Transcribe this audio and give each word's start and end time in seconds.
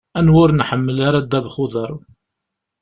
Anwa 0.17 0.37
ur 0.43 0.51
nḥemmel 0.53 0.97
ara 1.07 1.23
ddabex 1.25 1.55
n 1.57 1.61
uḍaṛ? 1.63 1.91